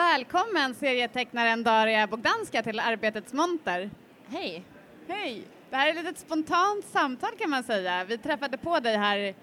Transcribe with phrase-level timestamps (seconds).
[0.00, 3.90] Välkommen serietecknaren Daria Bogdanska till Arbetets monter.
[4.28, 4.64] Hej!
[5.08, 5.42] Hej!
[5.70, 8.04] Det här är ett litet spontant samtal kan man säga.
[8.04, 9.34] Vi träffade på dig här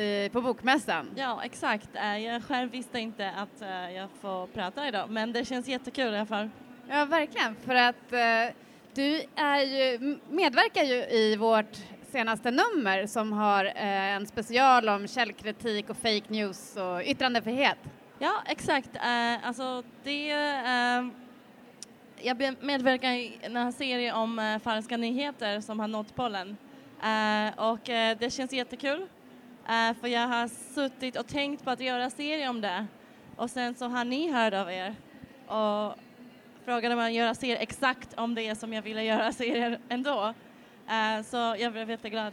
[0.00, 1.10] i, på Bokmässan.
[1.16, 1.88] Ja, exakt.
[1.94, 6.14] Eh, jag själv visste inte att eh, jag får prata idag, men det känns jättekul
[6.14, 6.50] i alla fall.
[6.88, 8.54] Ja, verkligen, för att eh,
[8.94, 11.76] du är ju, medverkar ju i vårt
[12.12, 17.78] senaste nummer som har eh, en special om källkritik och fake news och yttrandefrihet.
[18.18, 18.96] Ja, exakt.
[18.96, 20.32] Uh, alltså det...
[20.32, 21.10] Uh,
[22.16, 26.56] jag medverkar i en serie om uh, falska nyheter som har nått pollen.
[27.56, 27.80] och
[28.18, 29.06] det känns jättekul.
[30.00, 32.86] för jag har suttit och tänkt på att göra serie om det.
[33.36, 34.94] Och sen så har ni hört av er
[35.46, 35.94] och
[36.64, 40.34] frågade om att göra serie exakt om det som jag ville göra serier ändå.
[41.24, 42.32] så jag blev jätteglad.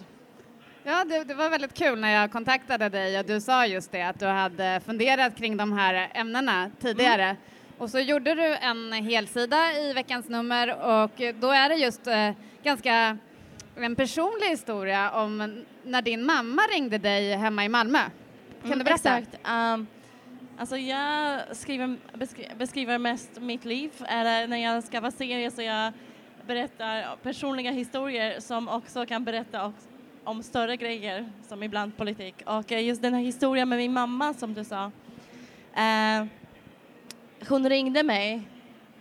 [0.83, 4.01] Ja, det, det, var väldigt kul när jag kontaktade dig och du sa just det
[4.01, 7.23] att du hade funderat kring de här ämnena tidigare.
[7.23, 7.37] Mm.
[7.77, 12.31] Och så gjorde du en helsida i veckans nummer och då är det just eh,
[12.63, 13.17] ganska
[13.75, 17.99] en personlig historia om när din mamma ringde dig hemma i Malmö.
[18.61, 19.17] Kan mm, du berätta?
[19.17, 19.47] Exakt.
[19.47, 19.87] Um,
[20.57, 23.91] alltså jag skriver, beskri beskriver mest mitt liv.
[24.07, 25.93] Eller när jag ska vara serie så jag
[26.47, 29.90] berättar personliga historier som också kan berätta också
[30.23, 32.35] om större grejer som ibland politik.
[32.45, 34.91] Och eh, just den här historien med min mamma som du sa.
[35.75, 36.25] Eh,
[37.49, 38.41] hon ringde mig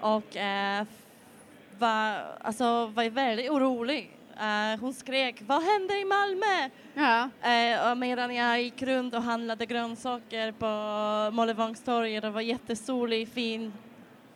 [0.00, 0.84] och eh,
[1.78, 4.10] var, alltså, var väldigt orolig.
[4.40, 6.70] Eh, hon skrek vad händer i Malmö?
[6.94, 7.30] Ja.
[7.50, 13.72] Eh, medan jag gick runt och handlade grönsaker på Mollevångstorget och var jättesolig, fin,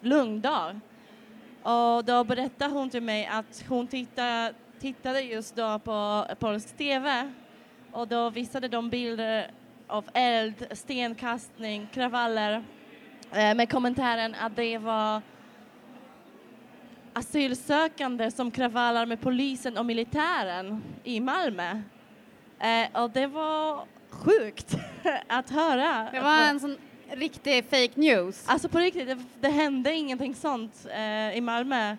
[0.00, 0.80] lugn dag.
[1.62, 7.32] Och då berättade hon till mig att hon tittade tittade just då på polsk TV
[7.92, 9.50] och då visade de bilder
[9.86, 12.64] av eld, stenkastning, kravaller
[13.32, 15.22] eh, med kommentaren att det var
[17.12, 21.82] asylsökande som kravallar med polisen och militären i Malmö.
[22.58, 24.76] Eh, och det var sjukt
[25.26, 26.08] att höra.
[26.12, 26.76] Det var en sån
[27.10, 28.44] riktig fake news.
[28.48, 31.96] Alltså på riktigt, det, det hände ingenting sånt eh, i Malmö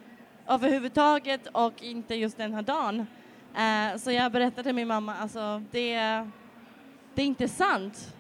[0.47, 3.07] överhuvudtaget och inte just den här dagen.
[3.55, 5.95] Eh, så jag berättade till min mamma, alltså det,
[7.13, 8.15] det är inte sant.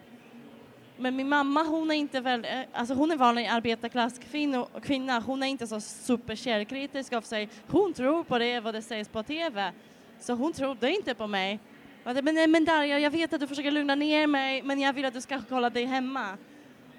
[0.97, 5.47] Men min mamma hon är inte väl, eh, alltså hon är vanlig arbetarklasskvinna, hon är
[5.47, 7.49] inte så superkällkritisk av sig.
[7.67, 9.71] Hon tror på det vad det sägs på TV.
[10.19, 11.59] Så hon trodde inte på mig.
[12.03, 15.05] Men, eh, men Darja, jag vet att du försöker lugna ner mig men jag vill
[15.05, 16.37] att du ska kolla dig hemma.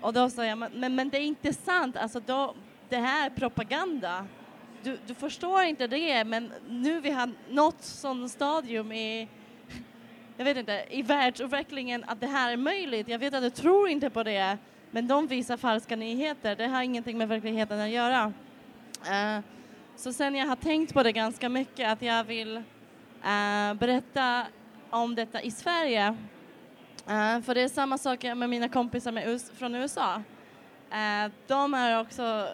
[0.01, 2.55] Och då sa jag, men, men det är inte sant, alltså då,
[2.89, 4.27] det här är propaganda
[4.87, 9.29] du, du förstår inte det, men nu vi har nått sån stadium i
[10.37, 13.09] jag vet inte, i världsutvecklingen att det här är möjligt.
[13.09, 14.59] Jag vet att du tror inte på det,
[14.91, 16.57] men de visar falska nyheter.
[16.57, 18.33] Det har ingenting med verkligheten att göra.
[19.01, 19.45] Uh,
[19.97, 24.47] så sen jag har tänkt på det ganska mycket, att jag vill uh, berätta
[24.91, 26.09] om detta i Sverige.
[26.09, 30.23] Uh, för det är samma sak med mina kompisar med från USA.
[31.47, 32.49] de är också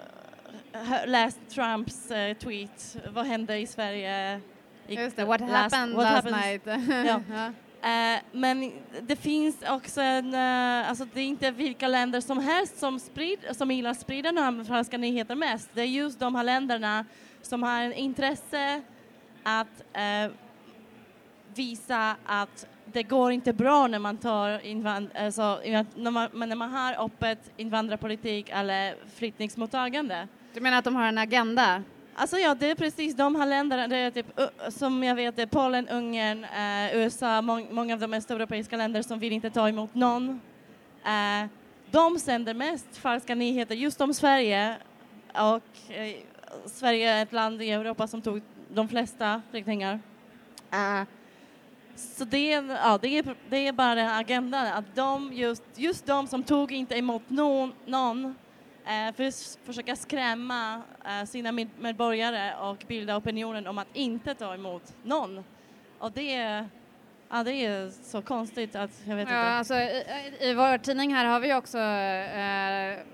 [1.07, 4.41] läst Trumps uh, tweet, vad hände i Sverige?
[4.89, 6.63] I Just det, what last, happened what last night.
[7.07, 7.53] ja.
[7.85, 12.79] Uh, men det finns också en, uh, alltså det är inte vilka länder som helst
[12.79, 15.71] som, sprid, som gillar sprida de franska nyheter mest.
[15.75, 17.05] Det är just de här länderna
[17.43, 18.83] som har en intresse
[19.43, 19.83] att
[21.55, 25.61] visa att det går inte bra när man tar invand alltså,
[25.95, 30.29] när man, när man har öppet invandrarpolitik eller flyttningsmottagande.
[30.55, 31.83] Du menar att de har en agenda?
[32.15, 34.27] Alltså ja, det är precis de här länderna, det är typ,
[34.69, 38.77] som jag vet, det är Polen, Ungern, eh, USA, må många av de mest europeiska
[38.77, 40.41] länder som vill inte ta emot någon.
[41.05, 41.49] Eh,
[41.91, 44.77] de sänder mest falska nyheter just om Sverige
[45.33, 46.17] och eh,
[46.67, 48.43] Sverige är ett land i Europa som tog
[48.75, 50.01] de flesta flyktingar.
[50.71, 51.03] Eh,
[51.97, 56.27] så det är, ja, det, är, det är bara agendan, att de just, just de
[56.27, 58.35] som tog inte emot någon, någon
[58.85, 64.95] för att försöka skrämma eh, sina medborgare och bilda opinionen om att inte ta emot
[65.03, 65.45] någon.
[65.99, 66.69] Och det är,
[67.31, 69.49] ja, det är så konstigt att jag vet ja, inte.
[69.51, 70.05] Alltså, i,
[70.41, 73.07] I vår tidning här har vi också eh,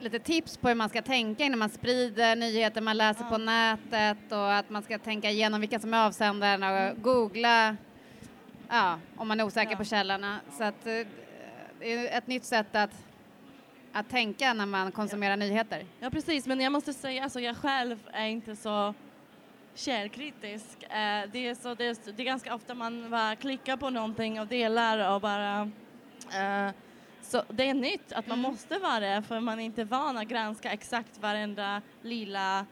[0.00, 3.30] lite tips på hur man ska tänka innan man sprider nyheter man läser ja.
[3.30, 7.02] på nätet och att man ska tänka igenom vilka som är avsändarna och mm.
[7.02, 7.76] googla
[8.68, 9.76] ja, om man är osäker ja.
[9.76, 10.40] på källorna.
[10.58, 11.06] Så att, eh,
[11.78, 13.04] det är ett nytt sätt att
[13.94, 15.36] att tänka när man konsumerar ja.
[15.36, 15.86] nyheter.
[16.00, 18.94] Ja, precis, men jag måste säga, alltså jag själv är inte så
[19.74, 20.82] källkritisk.
[20.82, 24.40] Eh, det, är så, det, är, det är ganska ofta man bara klickar på någonting
[24.40, 25.70] och delar och bara
[26.34, 26.72] eh,
[27.22, 30.28] Så det är nytt att man måste vara det för man är inte van att
[30.28, 32.66] granska exakt varenda lilla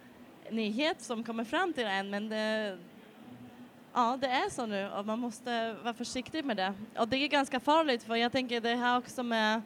[0.50, 2.78] nyhet som kommer fram till en men det,
[3.92, 6.74] ja, det är så nu och man måste vara försiktig med det.
[6.98, 9.62] Och det är ganska farligt för jag tänker det här också med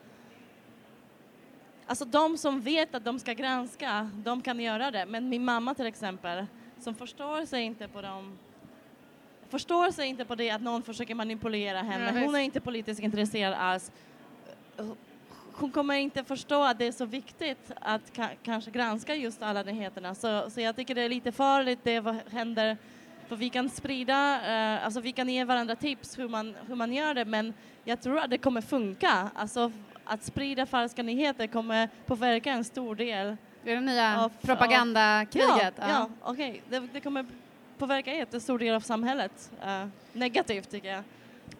[1.86, 5.06] Alltså de som vet att de ska granska, de kan göra det.
[5.06, 6.46] Men min mamma till exempel,
[6.78, 8.38] som förstår sig inte på dem
[9.48, 12.20] förstår sig inte på det att någon försöker manipulera henne.
[12.20, 13.92] Ja, Hon är inte politiskt intresserad alls.
[15.52, 19.62] Hon kommer inte förstå att det är så viktigt att ka kanske granska just alla
[19.62, 20.14] nyheterna.
[20.14, 22.76] Så, så jag tycker det är lite farligt det vad händer
[23.28, 26.92] för vi kan sprida, eh, alltså vi kan ge varandra tips hur man, hur man
[26.92, 27.54] gör det men
[27.84, 29.30] jag tror att det kommer funka.
[29.34, 29.72] Alltså
[30.06, 33.36] att sprida falska nyheter kommer påverka en stor del.
[33.64, 35.74] Det är det nya Av- propagandakriget.
[35.80, 36.62] Ja, ja okej.
[36.68, 37.26] Det, det kommer
[37.78, 39.50] påverka en jättestor del av samhället.
[39.64, 41.02] eh, negativt tycker jag.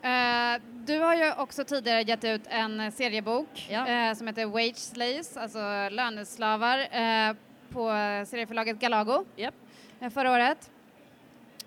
[0.03, 3.87] Eh, du har ju också tidigare gett ut en seriebok Ja.
[3.89, 5.59] eh, som heter Wage Slaves, alltså
[5.91, 7.35] löneslavar, eh,
[7.73, 7.89] på
[8.27, 10.71] serieförlaget Galago eh, förra året.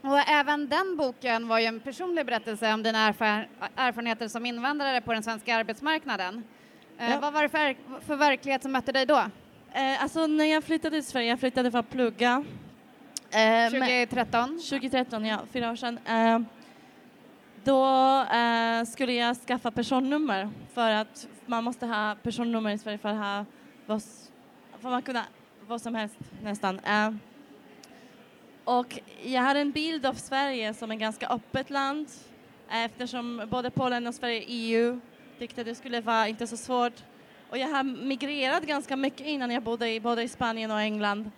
[0.01, 5.01] Och även den boken var ju en personlig berättelse om dina erfar erfarenheter som invandrare
[5.01, 6.43] på den svenska arbetsmarknaden.
[6.99, 7.19] Eh, Ja.
[7.19, 9.17] Vad var det för, för verklighet som mötte dig då?
[9.73, 12.43] Eh, alltså när jag flyttade till Sverige, jag flyttade för att plugga.
[13.31, 14.59] Eh, men- 2013?
[14.69, 15.99] 2013, ja, fyra år sedan.
[16.05, 16.39] Eh,
[17.63, 17.85] då
[18.23, 23.17] eh, skulle jag skaffa personnummer för att man måste ha personnummer i Sverige för att
[23.17, 23.45] ha
[23.85, 24.01] vad,
[24.81, 25.23] för att kunna
[25.67, 26.79] vad som helst nästan.
[26.79, 27.11] Eh,
[28.63, 32.07] och jag hade en bild av Sverige som ett ganska öppet land
[32.71, 34.99] eh, eftersom både Polen och Sverige är EU
[35.39, 36.93] tyckte det skulle vara inte så svårt.
[37.49, 41.31] Och jag har migrerat ganska mycket innan jag bodde i både i Spanien och England.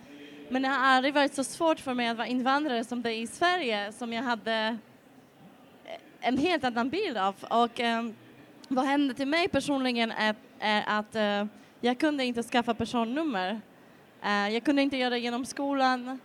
[0.49, 3.21] Men det har aldrig varit så svårt för mig att vara invandrare som det är
[3.21, 4.77] i Sverige som jag hade
[5.85, 7.35] eh, en helt annan bild av.
[7.49, 8.05] Och eh,
[8.67, 11.45] vad hände till mig personligen är, är att eh,
[11.81, 13.61] jag kunde inte skaffa personnummer.
[14.23, 16.19] Eh, jag kunde inte göra det genom skolan.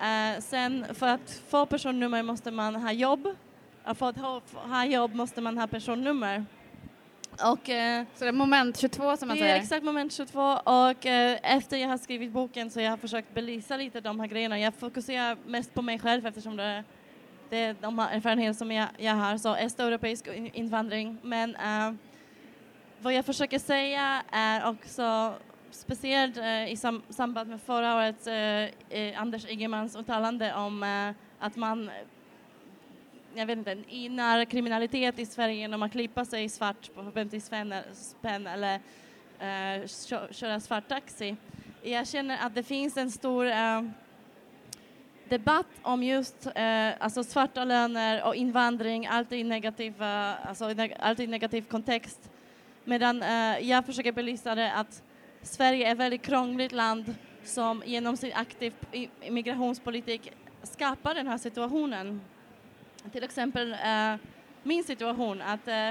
[0.00, 3.28] Eh, sen för att få personnummer måste man ha jobb.
[3.84, 6.44] Och för att ha, ha jobb måste man ha personnummer.
[7.42, 9.62] Och eh, Så det är moment 22 som man det är säger?
[9.62, 13.76] exakt moment 22 och eh, efter jag har skrivit boken så jag har försökt belysa
[13.76, 14.58] lite de här grejerna.
[14.58, 16.84] Jag fokuserar mest på mig själv eftersom det,
[17.50, 21.18] det är de erfarenheter som jag, jag har, så östeuropeisk in- invandring.
[21.22, 21.92] Men eh,
[23.00, 25.34] vad jag försöker säga är också
[25.70, 28.28] speciellt eh, i sam- samband med förra årets
[29.16, 31.90] Anders Ygemans uttalande om att man
[33.34, 33.74] jag vet inte,
[34.10, 38.74] när kriminalitet i Sverige genom att klippa sig svart på 50 spänn, eller
[39.38, 39.86] eh,
[40.30, 41.36] köra svart taxi.
[41.82, 43.82] Jag känner att det finns en stor eh,
[45.28, 50.96] debatt om just eh, alltså svarta löner och invandring, alltid i negativ, eh, alltså neg-
[51.00, 52.30] alltid i negativ kontext.
[52.84, 55.02] Medan eh, jag försöker belysa det att
[55.42, 57.14] Sverige är ett väldigt krångligt land
[57.44, 60.32] som genom sin aktiv migrationspolitik immigrationspolitik
[60.62, 62.20] skapar den här situationen.
[63.12, 64.14] Till exempel eh,
[64.62, 65.90] min situation att eh,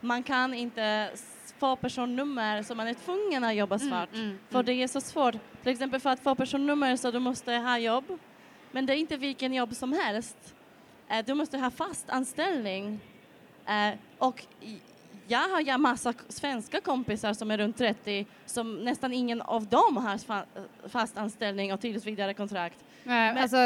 [0.00, 1.10] man kan inte
[1.58, 4.12] få personnummer så man är tvungen att jobba svart.
[4.14, 4.66] Mm, mm, För mm.
[4.66, 5.34] det är så svårt.
[5.62, 8.04] Till exempel för att få personnummer så du måste ha jobb.
[8.72, 10.54] Men det är inte vilken jobb som helst.
[11.08, 13.00] Eh, du måste ha fast anställning.
[13.66, 14.46] Eh, och
[15.26, 19.96] jag har ja massa svenska kompisar som är runt 30 som nästan ingen av dem
[19.96, 20.44] har fa-
[20.88, 22.84] fast anställning och tills vidare kontrakt.
[23.08, 23.56] Men, alltså,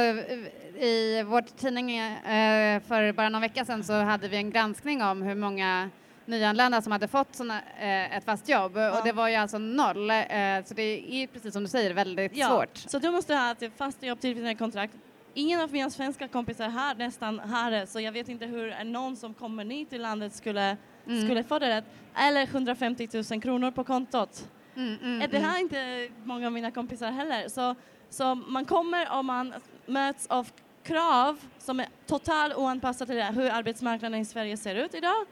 [0.81, 5.23] I vår tidning eh, för bara någon vecka sedan så hade vi en granskning om
[5.23, 5.91] hur många
[6.27, 10.11] nyanlända som hade fått såna, eh, ett fast jobb och det var ju alltså noll.
[10.11, 10.17] Eh,
[10.65, 12.77] så det är precis som du säger väldigt svårt.
[12.77, 14.95] Så du måste ha ett fast jobb till kontrakt.
[15.35, 17.37] Ingen av mina svenska kompisar här nästan
[17.71, 21.25] det så jag vet inte hur någon som kommer ny till landet skulle, Mm.
[21.25, 21.85] skulle få det rätt.
[22.17, 24.49] Eller 150 000 kronor på kontot.
[24.77, 25.51] Mm, mm, Eh, Det mm.
[25.51, 27.49] har inte många av mina kompisar heller.
[27.49, 27.75] Så,
[28.13, 29.55] så man kommer och man
[29.87, 30.51] möts av
[30.83, 35.27] krav som är totalt oanpassade till hur arbetsmarknaden i Sverige ser ut idag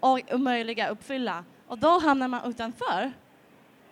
[0.00, 1.44] och omöjliga att uppfylla.
[1.66, 3.12] Och då hamnar man utanför.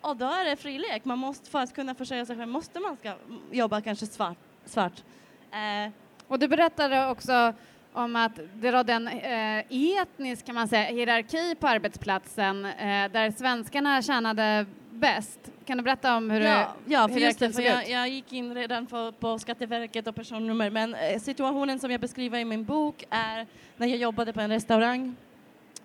[0.01, 1.05] Och då är det frilek.
[1.05, 3.13] Man måste, för att kunna försörja sig själv måste man ska
[3.51, 4.37] jobba kanske svart.
[4.65, 5.03] svart.
[5.51, 5.91] Eh,
[6.27, 7.53] Och du berättade också
[7.93, 13.31] om att det rådde en eh, etnisk kan man säga, hierarki på arbetsplatsen eh, där
[13.31, 14.65] svenskarna tjänade
[14.99, 15.39] bäst.
[15.65, 17.89] Kan du berätta om hur ja, ja, för hur det, såg jag, ut?
[17.89, 22.39] jag gick in redan på, på Skatteverket och personnummer men eh, situationen som jag beskriver
[22.39, 25.15] i min bok är när jag jobbade på en restaurang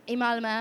[0.06, 0.58] i Malmö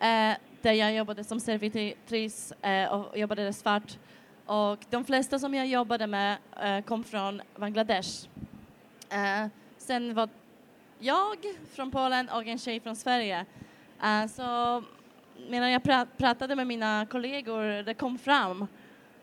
[0.00, 3.98] eh, där jag jobbade som servitris eh, och jobbade svart
[4.46, 8.28] och de flesta som jag jobbade med eh, kom från Bangladesh.
[9.10, 9.46] Eh,
[9.78, 10.28] sen var
[10.98, 11.36] jag
[11.74, 13.44] från Polen och en tjej från Sverige.
[14.36, 14.82] Så
[15.48, 15.82] medan jag
[16.16, 18.66] pratade med mina kollegor, det kom fram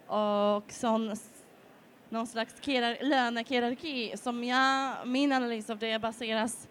[0.07, 1.15] och sån,
[2.09, 2.55] någon slags
[3.01, 6.67] lönehierarki som jag, min analys av det baseras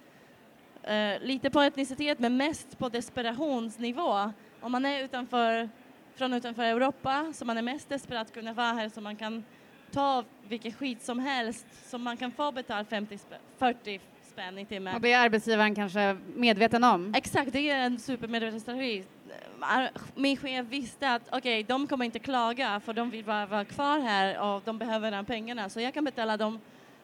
[0.82, 4.32] eh, lite på etnicitet men mest på desperationsnivå.
[4.60, 5.68] Om man är utanför,
[6.14, 9.44] från utanför Europa så man är mest desperat att kunna vara här så man kan
[9.92, 13.18] ta vilket skit som helst som man kan få betalt 50
[13.58, 14.00] 40
[14.32, 14.94] spänn i timmen.
[14.94, 17.14] Och det är arbetsgivaren kanske medveten om?
[17.14, 19.04] Exakt, det är en supermedveten strategi.
[20.14, 23.64] Min chef visste att okej, okay, de kommer inte klaga för de vill bara vara
[23.64, 26.60] kvar här och de behöver de pengarna så jag kan betala dem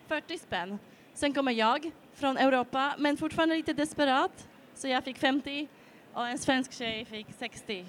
[0.09, 0.79] 40 spänn.
[1.15, 5.69] Sen kommer jag från Europa men fortfarande lite desperat så jag fick 50
[6.13, 7.85] och en svensk tjej fick 60.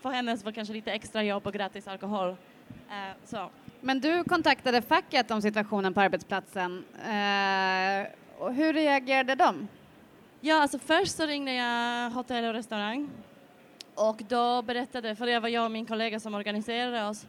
[0.00, 2.28] För hennes var kanske lite extra jobb och gratis alkohol.
[2.30, 2.36] Uh,
[3.24, 3.50] så.
[3.80, 6.84] Men du kontaktade facket om situationen på arbetsplatsen.
[6.94, 9.68] Uh, och hur reagerade de?
[10.40, 13.10] Ja, alltså först så ringde jag hotell och restaurang
[13.94, 17.26] och då berättade, för det var jag och min kollega som organiserade oss,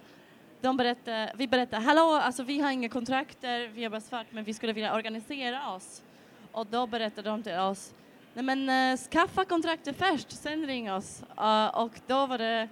[0.61, 4.53] de berättade, vi berättade, hallå, alltså vi har inga kontrakter, vi jobbar svart men vi
[4.53, 6.03] skulle vilja organisera oss.
[6.51, 7.93] Och då berättade de till oss,
[8.33, 11.23] nej men uh, skaffa kontraktet först, sen ring oss.
[11.39, 12.69] Uh, och då var det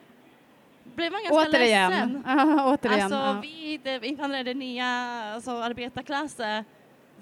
[0.83, 1.91] blev man ganska återigen.
[1.91, 2.23] ledsen.
[2.59, 3.13] återigen.
[3.13, 4.85] Alltså vi det, invandrare, det nya
[5.33, 6.63] alltså, arbetarklassen,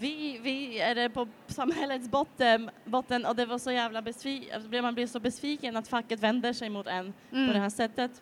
[0.01, 4.93] vi, vi är på samhällets botten, botten och det var så jävla besviken, alltså, man
[4.93, 7.47] blir så besviken att facket vänder sig mot en mm.
[7.47, 8.21] på det här sättet.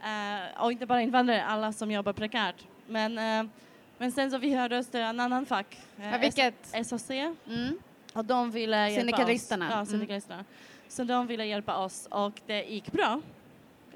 [0.00, 2.66] Uh, och inte bara invandrare, alla som jobbar prekärt.
[2.86, 3.50] Men, uh,
[3.98, 6.86] men sen så vi hörde till en annan fack, uh, ja, vilket?
[6.86, 7.78] SAC, mm.
[8.12, 9.66] och de ville hjälpa syndikalisterna.
[9.66, 9.70] oss.
[9.70, 9.86] Ja, mm.
[9.86, 10.34] syndikalisterna.
[10.34, 10.46] Mm.
[10.88, 13.20] Så de ville hjälpa oss och det gick bra,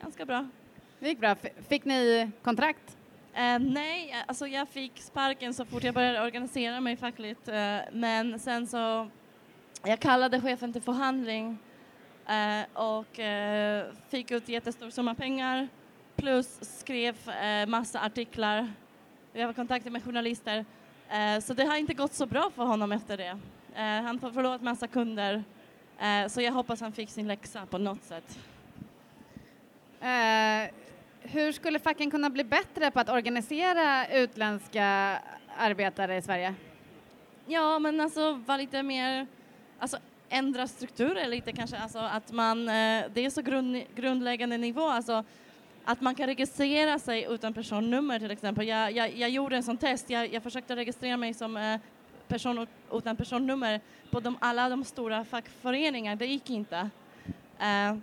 [0.02, 0.48] ganska bra.
[0.98, 1.36] Det gick bra.
[1.68, 2.96] Fick ni kontrakt?
[3.36, 7.48] Eh, nej, alltså jag fick sparken så fort jag började organisera mig fackligt.
[7.48, 9.10] Eh, men sen så,
[9.84, 11.58] jag kallade chefen till förhandling
[12.26, 15.68] eh, och eh, fick ut jättestor summa pengar
[16.16, 18.72] plus skrev eh, massa artiklar.
[19.32, 20.64] Jag var i kontakt med journalister.
[21.10, 23.38] Eh, så det har inte gått så bra för honom efter det.
[23.74, 25.44] han har förlorat massa kunder.
[26.28, 28.38] så jag hoppas han fick sin läxa på något sätt
[31.26, 35.18] hur skulle facken kunna bli bättre på att organisera utländska
[35.56, 36.54] arbetare i Sverige?
[37.46, 39.26] Ja, men alltså vara lite mer,
[39.78, 44.88] alltså ändra strukturer lite kanske, alltså att man, eh, det är så grund, grundläggande nivå,
[44.88, 45.24] alltså
[45.84, 48.68] att man kan registrera sig utan personnummer till exempel.
[48.68, 51.80] Jag, jag, jag gjorde en sån test, jag, jag försökte registrera mig som eh,
[52.28, 53.80] person utan personnummer
[54.10, 56.90] på de, alla de stora fackföreningarna, det gick inte.
[57.60, 57.98] Uh,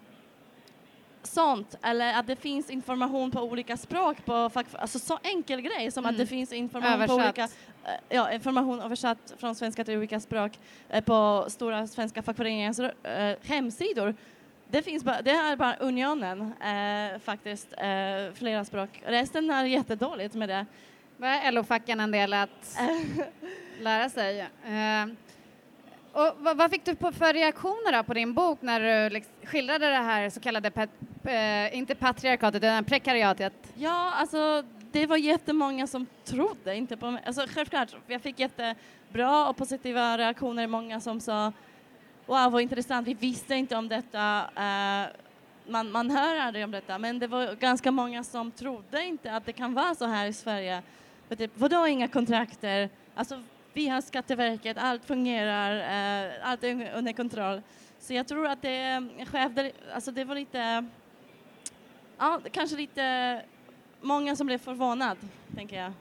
[1.28, 4.34] sånt, eller att det finns information på olika språk, på
[4.72, 6.14] alltså så enkel grej som mm.
[6.14, 7.18] att det finns information översatt.
[7.18, 12.22] på olika, eh, ja, information översatt från svenska till olika språk eh, på stora svenska
[12.22, 14.16] fackföreningars äh, hemsidor.
[14.68, 18.90] Det, finns bara, det är bara Unionen äh, faktiskt, äh, flera språk.
[19.06, 20.66] Resten är jättedåligt med det.
[21.18, 22.78] Vad är LO-facken en del att
[23.80, 24.50] lära sig?
[26.14, 29.96] Och vad, fick du på för reaktioner på din bok när du liksom skildrade det
[29.96, 30.72] här så kallade,
[31.26, 33.54] eh, inte patriarkatet, utan prekariatet?
[33.76, 37.24] Ja, alltså det var jättemånga som trodde inte på mig.
[37.26, 41.52] Alltså självklart, jag fick jättebra och positiva reaktioner, många som sa
[42.26, 44.50] wow vad intressant, vi visste inte om detta.
[44.56, 45.08] Eh,
[45.68, 49.46] man, man hör aldrig om detta, men det var ganska många som trodde inte att
[49.46, 50.82] det kan vara så här i Sverige.
[51.38, 52.90] Typ, vadå inga kontrakter?
[53.16, 53.42] Alltså
[53.74, 55.76] vi har Skatteverket, allt fungerar,
[56.26, 57.62] eh, allt är under kontroll.
[58.00, 59.72] Så jag tror att det eh, skedde...
[59.94, 60.86] alltså det var lite,
[62.18, 63.42] ja, kanske lite
[64.02, 65.18] många som blev förvånad,
[65.56, 65.94] tänker jag.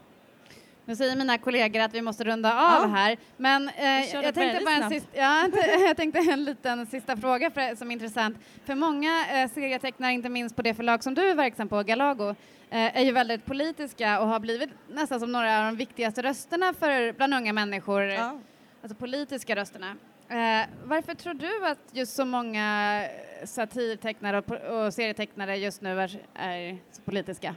[0.84, 2.86] Nu säger mina kollegor att vi måste runda av ja.
[2.86, 5.48] här, men eh, jag, tänkte bara en sist, ja,
[5.86, 8.36] jag tänkte en liten sista fråga för, som är intressant.
[8.64, 12.28] För många eh, serietecknare, inte minst på det förlag som du är verksam på, Galago,
[12.70, 16.74] eh, är ju väldigt politiska och har blivit nästan som några av de viktigaste rösterna
[16.74, 18.38] för, bland unga människor, ja
[18.82, 19.96] alltså politiska rösterna.
[20.28, 23.04] Eh, varför tror du att just så många
[23.44, 27.54] satirtecknare och, och serietecknare just nu är, är så politiska?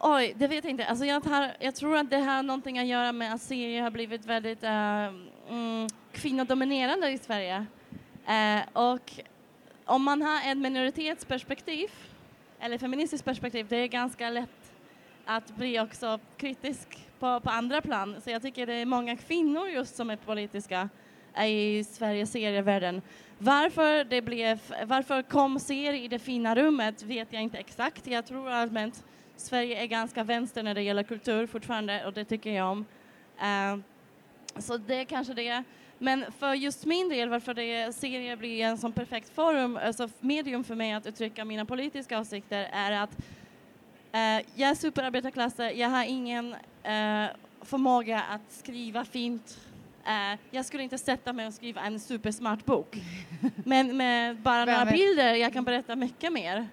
[0.00, 0.86] Oj, det vet jag inte.
[0.86, 3.90] Alltså jag, tar, jag tror att det har någonting att göra med att serier har
[3.90, 7.66] blivit väldigt uh, mm, kvinnodominerande i Sverige.
[8.28, 9.12] Uh, och
[9.84, 11.90] om man har ett minoritetsperspektiv,
[12.60, 14.72] eller feministiskt perspektiv, det är ganska lätt
[15.24, 18.16] att bli också kritisk på, på andra plan.
[18.24, 20.88] Så jag tycker det är många kvinnor just som är politiska
[21.46, 23.02] i Sveriges serievärlden.
[23.38, 28.06] Varför det blev, varför kom serier i det fina rummet vet jag inte exakt.
[28.06, 29.04] Jag tror allmänt
[29.36, 32.84] Sverige är ganska vänster när det gäller kultur fortfarande och det tycker jag om.
[33.40, 33.80] Uh,
[34.58, 35.64] så det är kanske det.
[35.98, 40.64] Men för just min del, varför det serier blir en sån perfekt forum, alltså medium
[40.64, 43.24] för mig att uttrycka mina politiska åsikter är att eh,
[44.54, 46.52] jag är superarbetarklasse, jag har ingen
[46.82, 47.26] eh,
[47.62, 49.60] förmåga att skriva fint.
[50.06, 52.96] Eh, jag skulle inte sätta mig och skriva en supersmart bok.
[53.64, 56.68] Men med bara några bilder jag kan berätta mycket mer.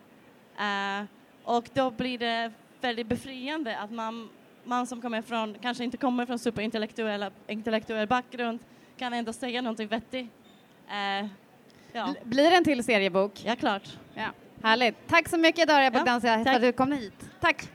[0.60, 1.06] Eh,
[1.44, 2.52] och då blir det
[2.82, 4.30] väldigt befriande att man,
[4.64, 8.60] man som kommer från, kanske inte kommer från superintellektuell intellektuell bakgrund
[8.98, 10.32] kan ändå säga någonting vettigt.
[10.90, 11.28] Eh,
[11.94, 12.06] ja.
[12.06, 13.42] Bl- Blir det en till seriebok?
[13.46, 13.98] ja, klart.
[14.14, 14.28] Ja.
[14.64, 15.08] Härligt.
[15.08, 17.27] Tack så mycket Daria Ja, Bogdanska för att du kom hit.
[17.42, 17.68] Tack.